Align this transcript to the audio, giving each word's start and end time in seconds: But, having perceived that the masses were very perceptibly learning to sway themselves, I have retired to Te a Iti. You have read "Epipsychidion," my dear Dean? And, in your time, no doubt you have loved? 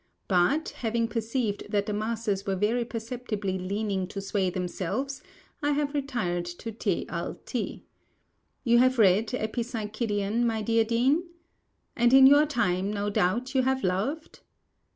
But, 0.27 0.69
having 0.79 1.07
perceived 1.07 1.65
that 1.69 1.85
the 1.85 1.93
masses 1.93 2.43
were 2.47 2.55
very 2.55 2.83
perceptibly 2.83 3.59
learning 3.59 4.07
to 4.07 4.19
sway 4.19 4.49
themselves, 4.49 5.21
I 5.61 5.73
have 5.73 5.93
retired 5.93 6.45
to 6.45 6.71
Te 6.71 7.05
a 7.07 7.29
Iti. 7.33 7.85
You 8.63 8.79
have 8.79 8.97
read 8.97 9.27
"Epipsychidion," 9.27 10.41
my 10.43 10.63
dear 10.63 10.83
Dean? 10.85 11.25
And, 11.95 12.15
in 12.15 12.25
your 12.25 12.47
time, 12.47 12.91
no 12.91 13.11
doubt 13.11 13.53
you 13.53 13.61
have 13.61 13.83
loved? 13.83 14.39